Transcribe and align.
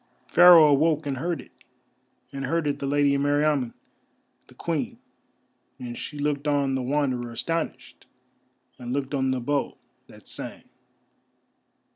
Pharaoh 0.25 0.65
awoke 0.69 1.05
and 1.05 1.17
heard 1.17 1.39
it, 1.41 1.51
and 2.33 2.47
heard 2.47 2.65
it 2.65 2.79
the 2.79 2.87
Lady 2.87 3.15
Meriamun 3.19 3.75
the 4.47 4.55
Queen, 4.55 4.97
and 5.77 5.95
she 5.95 6.17
looked 6.17 6.47
on 6.47 6.73
the 6.73 6.81
Wanderer 6.81 7.31
astonished, 7.31 8.07
and 8.79 8.93
looked 8.93 9.13
on 9.13 9.29
the 9.29 9.39
bow 9.39 9.77
that 10.07 10.27
sang. 10.27 10.63